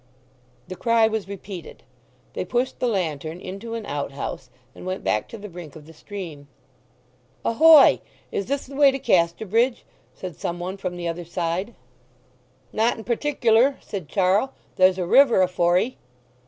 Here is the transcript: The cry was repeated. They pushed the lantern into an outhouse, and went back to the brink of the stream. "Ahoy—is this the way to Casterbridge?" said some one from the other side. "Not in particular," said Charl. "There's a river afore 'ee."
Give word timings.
The 0.67 0.75
cry 0.75 1.07
was 1.07 1.27
repeated. 1.27 1.83
They 2.33 2.43
pushed 2.43 2.79
the 2.79 2.87
lantern 2.87 3.39
into 3.39 3.75
an 3.75 3.85
outhouse, 3.85 4.49
and 4.73 4.83
went 4.83 5.03
back 5.03 5.27
to 5.29 5.37
the 5.37 5.47
brink 5.47 5.75
of 5.75 5.85
the 5.85 5.93
stream. 5.93 6.47
"Ahoy—is 7.45 8.47
this 8.47 8.65
the 8.65 8.75
way 8.75 8.89
to 8.89 8.97
Casterbridge?" 8.97 9.85
said 10.15 10.37
some 10.37 10.59
one 10.59 10.77
from 10.77 10.97
the 10.97 11.07
other 11.07 11.23
side. 11.23 11.75
"Not 12.73 12.97
in 12.97 13.03
particular," 13.03 13.77
said 13.79 14.09
Charl. 14.09 14.55
"There's 14.75 14.97
a 14.97 15.05
river 15.05 15.43
afore 15.43 15.77
'ee." 15.77 15.97